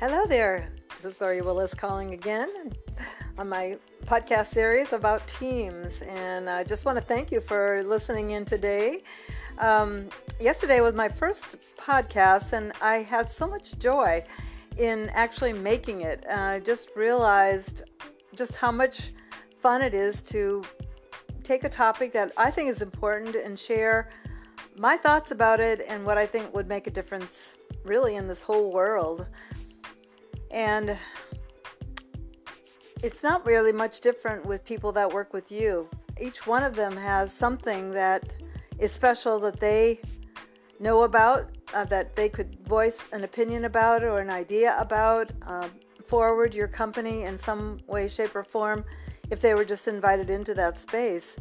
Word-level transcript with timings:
Hello 0.00 0.26
there. 0.26 0.70
This 1.02 1.10
is 1.14 1.18
Gloria 1.18 1.42
Willis 1.42 1.74
calling 1.74 2.14
again 2.14 2.72
on 3.36 3.48
my 3.48 3.76
podcast 4.04 4.46
series 4.52 4.92
about 4.92 5.26
teams. 5.26 6.02
And 6.02 6.48
I 6.48 6.62
just 6.62 6.84
want 6.84 6.96
to 6.98 7.02
thank 7.02 7.32
you 7.32 7.40
for 7.40 7.82
listening 7.82 8.30
in 8.30 8.44
today. 8.44 9.02
Um, 9.58 10.08
yesterday 10.38 10.80
was 10.82 10.94
my 10.94 11.08
first 11.08 11.56
podcast, 11.76 12.52
and 12.52 12.72
I 12.80 12.98
had 12.98 13.28
so 13.28 13.48
much 13.48 13.76
joy 13.80 14.22
in 14.76 15.08
actually 15.14 15.52
making 15.52 16.02
it. 16.02 16.24
Uh, 16.30 16.34
I 16.34 16.60
just 16.60 16.90
realized 16.94 17.82
just 18.36 18.54
how 18.54 18.70
much 18.70 19.14
fun 19.60 19.82
it 19.82 19.94
is 19.94 20.22
to 20.22 20.62
take 21.42 21.64
a 21.64 21.68
topic 21.68 22.12
that 22.12 22.30
I 22.36 22.52
think 22.52 22.70
is 22.70 22.82
important 22.82 23.34
and 23.34 23.58
share 23.58 24.10
my 24.76 24.96
thoughts 24.96 25.32
about 25.32 25.58
it 25.58 25.80
and 25.88 26.06
what 26.06 26.18
I 26.18 26.24
think 26.24 26.54
would 26.54 26.68
make 26.68 26.86
a 26.86 26.92
difference 26.92 27.56
really 27.84 28.14
in 28.14 28.28
this 28.28 28.42
whole 28.42 28.70
world. 28.70 29.26
And 30.50 30.96
it's 33.02 33.22
not 33.22 33.46
really 33.46 33.72
much 33.72 34.00
different 34.00 34.44
with 34.46 34.64
people 34.64 34.92
that 34.92 35.12
work 35.12 35.32
with 35.32 35.52
you. 35.52 35.88
Each 36.20 36.46
one 36.46 36.62
of 36.62 36.74
them 36.74 36.96
has 36.96 37.32
something 37.32 37.90
that 37.90 38.34
is 38.78 38.92
special 38.92 39.38
that 39.40 39.60
they 39.60 40.00
know 40.80 41.02
about, 41.02 41.56
uh, 41.74 41.84
that 41.84 42.16
they 42.16 42.28
could 42.28 42.58
voice 42.66 43.00
an 43.12 43.24
opinion 43.24 43.64
about 43.64 44.02
or 44.02 44.20
an 44.20 44.30
idea 44.30 44.76
about, 44.78 45.30
uh, 45.46 45.68
forward 46.06 46.54
your 46.54 46.68
company 46.68 47.24
in 47.24 47.36
some 47.36 47.80
way, 47.86 48.08
shape, 48.08 48.34
or 48.34 48.42
form 48.42 48.84
if 49.30 49.40
they 49.40 49.54
were 49.54 49.64
just 49.64 49.88
invited 49.88 50.30
into 50.30 50.54
that 50.54 50.78
space. 50.78 51.36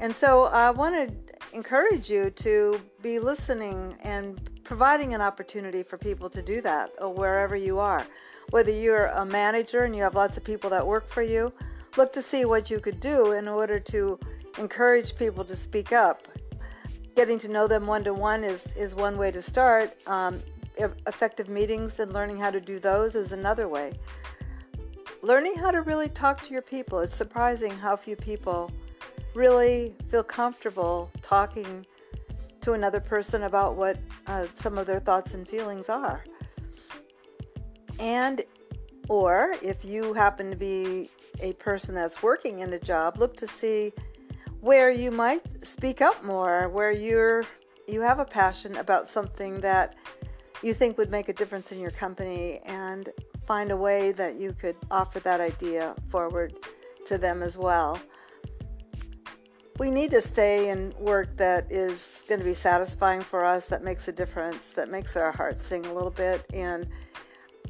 And 0.00 0.14
so 0.14 0.44
I 0.44 0.70
want 0.70 0.94
to 0.94 1.27
encourage 1.52 2.10
you 2.10 2.30
to 2.30 2.80
be 3.02 3.18
listening 3.18 3.96
and 4.02 4.50
providing 4.64 5.14
an 5.14 5.20
opportunity 5.20 5.82
for 5.82 5.96
people 5.98 6.28
to 6.30 6.42
do 6.42 6.60
that 6.60 6.90
wherever 7.16 7.56
you 7.56 7.78
are. 7.78 8.06
Whether 8.50 8.70
you're 8.70 9.06
a 9.06 9.24
manager 9.24 9.84
and 9.84 9.94
you 9.94 10.02
have 10.02 10.14
lots 10.14 10.36
of 10.36 10.44
people 10.44 10.70
that 10.70 10.86
work 10.86 11.08
for 11.08 11.22
you, 11.22 11.52
look 11.96 12.12
to 12.14 12.22
see 12.22 12.44
what 12.44 12.70
you 12.70 12.80
could 12.80 13.00
do 13.00 13.32
in 13.32 13.48
order 13.48 13.78
to 13.80 14.18
encourage 14.58 15.16
people 15.16 15.44
to 15.44 15.56
speak 15.56 15.92
up. 15.92 16.28
Getting 17.14 17.38
to 17.40 17.48
know 17.48 17.66
them 17.66 17.86
one 17.86 18.04
to 18.04 18.14
one 18.14 18.44
is 18.44 18.72
is 18.74 18.94
one 18.94 19.18
way 19.18 19.30
to 19.30 19.42
start. 19.42 19.96
Um, 20.06 20.42
effective 21.06 21.48
meetings 21.48 21.98
and 21.98 22.12
learning 22.12 22.36
how 22.36 22.50
to 22.50 22.60
do 22.60 22.78
those 22.78 23.14
is 23.14 23.32
another 23.32 23.68
way. 23.68 23.92
Learning 25.22 25.54
how 25.54 25.72
to 25.72 25.82
really 25.82 26.08
talk 26.08 26.42
to 26.44 26.52
your 26.52 26.62
people. 26.62 27.00
It's 27.00 27.16
surprising 27.16 27.72
how 27.72 27.96
few 27.96 28.14
people 28.14 28.70
really 29.38 29.94
feel 30.10 30.24
comfortable 30.24 31.10
talking 31.22 31.86
to 32.60 32.72
another 32.72 33.00
person 33.00 33.44
about 33.44 33.76
what 33.76 33.96
uh, 34.26 34.46
some 34.54 34.76
of 34.76 34.86
their 34.86 34.98
thoughts 34.98 35.32
and 35.32 35.46
feelings 35.48 35.88
are. 35.88 36.24
And 38.00 38.42
or 39.08 39.54
if 39.62 39.84
you 39.84 40.12
happen 40.12 40.50
to 40.50 40.56
be 40.56 41.08
a 41.40 41.52
person 41.54 41.94
that's 41.94 42.22
working 42.22 42.58
in 42.58 42.72
a 42.72 42.78
job, 42.78 43.18
look 43.18 43.36
to 43.36 43.46
see 43.46 43.92
where 44.60 44.90
you 44.90 45.10
might 45.12 45.42
speak 45.64 46.02
up 46.02 46.22
more, 46.24 46.68
where 46.68 46.90
you're 46.90 47.44
you 47.86 48.02
have 48.02 48.18
a 48.18 48.24
passion 48.24 48.76
about 48.76 49.08
something 49.08 49.60
that 49.60 49.94
you 50.62 50.74
think 50.74 50.98
would 50.98 51.10
make 51.10 51.30
a 51.30 51.32
difference 51.32 51.72
in 51.72 51.80
your 51.80 51.92
company 51.92 52.60
and 52.66 53.08
find 53.46 53.70
a 53.70 53.76
way 53.76 54.12
that 54.12 54.34
you 54.34 54.52
could 54.52 54.76
offer 54.90 55.20
that 55.20 55.40
idea 55.40 55.94
forward 56.08 56.52
to 57.06 57.16
them 57.16 57.42
as 57.42 57.56
well 57.56 57.98
we 59.78 59.90
need 59.90 60.10
to 60.10 60.20
stay 60.20 60.70
in 60.70 60.92
work 60.98 61.36
that 61.36 61.70
is 61.70 62.24
going 62.28 62.40
to 62.40 62.44
be 62.44 62.54
satisfying 62.54 63.20
for 63.20 63.44
us, 63.44 63.68
that 63.68 63.84
makes 63.84 64.08
a 64.08 64.12
difference, 64.12 64.72
that 64.72 64.90
makes 64.90 65.16
our 65.16 65.30
hearts 65.30 65.64
sing 65.64 65.86
a 65.86 65.94
little 65.94 66.10
bit. 66.10 66.44
And 66.52 66.88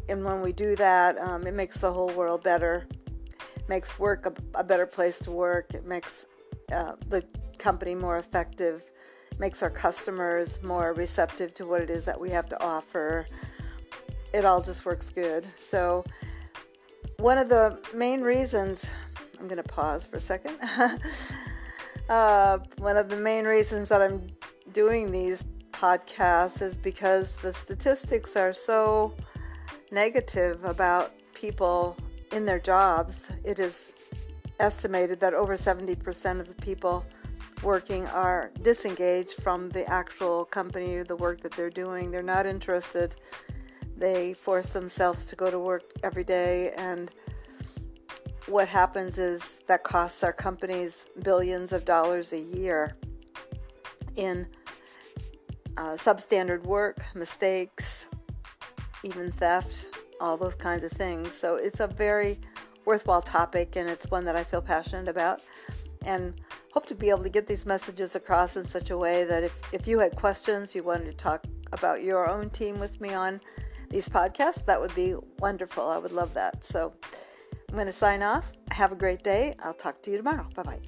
and 0.08 0.24
when 0.24 0.40
we 0.40 0.52
do 0.52 0.74
that, 0.76 1.20
um, 1.20 1.46
it 1.46 1.52
makes 1.52 1.78
the 1.78 1.92
whole 1.92 2.08
world 2.10 2.42
better, 2.42 2.88
makes 3.68 3.98
work 3.98 4.24
a, 4.24 4.32
a 4.58 4.64
better 4.64 4.86
place 4.86 5.18
to 5.20 5.30
work. 5.30 5.74
It 5.74 5.84
makes 5.84 6.24
uh, 6.72 6.92
the 7.10 7.22
company 7.58 7.94
more 7.94 8.16
effective, 8.16 8.84
makes 9.38 9.62
our 9.62 9.68
customers 9.68 10.62
more 10.62 10.94
receptive 10.94 11.52
to 11.54 11.66
what 11.66 11.82
it 11.82 11.90
is 11.90 12.06
that 12.06 12.18
we 12.18 12.30
have 12.30 12.48
to 12.48 12.62
offer. 12.62 13.26
It 14.32 14.46
all 14.46 14.62
just 14.62 14.86
works 14.86 15.10
good. 15.10 15.44
So 15.58 16.04
one 17.18 17.36
of 17.36 17.50
the 17.50 17.78
main 17.94 18.22
reasons, 18.22 18.88
I'm 19.38 19.46
going 19.46 19.62
to 19.62 19.68
pause 19.68 20.06
for 20.06 20.16
a 20.16 20.20
second. 20.20 20.56
Uh, 22.08 22.58
one 22.78 22.96
of 22.96 23.08
the 23.10 23.16
main 23.16 23.44
reasons 23.44 23.88
that 23.90 24.00
I'm 24.00 24.26
doing 24.72 25.10
these 25.10 25.44
podcasts 25.72 26.62
is 26.62 26.76
because 26.76 27.34
the 27.34 27.52
statistics 27.52 28.34
are 28.34 28.52
so 28.52 29.14
negative 29.90 30.64
about 30.64 31.12
people 31.34 31.96
in 32.32 32.46
their 32.46 32.58
jobs. 32.58 33.24
It 33.44 33.58
is 33.58 33.92
estimated 34.58 35.20
that 35.20 35.34
over 35.34 35.56
70% 35.56 36.40
of 36.40 36.48
the 36.48 36.54
people 36.54 37.04
working 37.62 38.06
are 38.06 38.50
disengaged 38.62 39.42
from 39.42 39.68
the 39.70 39.88
actual 39.88 40.44
company 40.46 40.96
or 40.96 41.04
the 41.04 41.16
work 41.16 41.42
that 41.42 41.52
they're 41.52 41.70
doing. 41.70 42.10
They're 42.10 42.22
not 42.22 42.46
interested. 42.46 43.16
They 43.96 44.32
force 44.32 44.68
themselves 44.68 45.26
to 45.26 45.36
go 45.36 45.50
to 45.50 45.58
work 45.58 45.82
every 46.02 46.24
day 46.24 46.72
and 46.76 47.10
what 48.48 48.68
happens 48.68 49.18
is 49.18 49.62
that 49.66 49.84
costs 49.84 50.22
our 50.22 50.32
companies 50.32 51.06
billions 51.22 51.72
of 51.72 51.84
dollars 51.84 52.32
a 52.32 52.38
year 52.38 52.96
in 54.16 54.46
uh, 55.76 55.96
substandard 55.96 56.64
work, 56.64 56.98
mistakes, 57.14 58.08
even 59.04 59.30
theft, 59.30 59.86
all 60.20 60.36
those 60.36 60.54
kinds 60.54 60.82
of 60.82 60.90
things. 60.92 61.32
So 61.32 61.56
it's 61.56 61.80
a 61.80 61.86
very 61.86 62.40
worthwhile 62.84 63.22
topic 63.22 63.76
and 63.76 63.88
it's 63.88 64.10
one 64.10 64.24
that 64.24 64.34
I 64.34 64.42
feel 64.42 64.62
passionate 64.62 65.08
about 65.08 65.40
and 66.04 66.34
hope 66.72 66.86
to 66.86 66.94
be 66.94 67.10
able 67.10 67.22
to 67.22 67.28
get 67.28 67.46
these 67.46 67.66
messages 67.66 68.16
across 68.16 68.56
in 68.56 68.64
such 68.64 68.90
a 68.90 68.96
way 68.96 69.24
that 69.24 69.44
if, 69.44 69.52
if 69.72 69.86
you 69.86 69.98
had 69.98 70.16
questions, 70.16 70.74
you 70.74 70.82
wanted 70.82 71.04
to 71.04 71.12
talk 71.12 71.44
about 71.72 72.02
your 72.02 72.28
own 72.28 72.50
team 72.50 72.80
with 72.80 73.00
me 73.00 73.12
on 73.12 73.40
these 73.90 74.08
podcasts, 74.08 74.64
that 74.66 74.80
would 74.80 74.94
be 74.94 75.14
wonderful. 75.38 75.86
I 75.86 75.98
would 75.98 76.12
love 76.12 76.34
that. 76.34 76.64
So 76.64 76.92
I'm 77.68 77.74
going 77.74 77.86
to 77.86 77.92
sign 77.92 78.22
off. 78.22 78.50
Have 78.70 78.92
a 78.92 78.96
great 78.96 79.22
day. 79.22 79.54
I'll 79.62 79.74
talk 79.74 80.02
to 80.02 80.10
you 80.10 80.16
tomorrow. 80.16 80.46
Bye 80.54 80.62
bye. 80.62 80.80